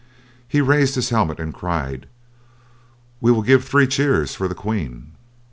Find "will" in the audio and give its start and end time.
3.31-3.43